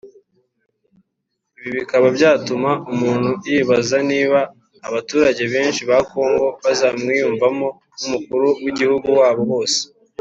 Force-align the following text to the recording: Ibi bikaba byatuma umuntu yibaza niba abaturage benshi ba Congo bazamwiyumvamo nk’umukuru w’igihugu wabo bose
Ibi 1.57 1.69
bikaba 1.77 2.07
byatuma 2.17 2.71
umuntu 2.93 3.29
yibaza 3.49 3.97
niba 4.11 4.39
abaturage 4.87 5.43
benshi 5.53 5.81
ba 5.89 5.97
Congo 6.11 6.47
bazamwiyumvamo 6.63 7.67
nk’umukuru 7.97 8.47
w’igihugu 8.63 9.07
wabo 9.19 9.41
bose 9.51 9.79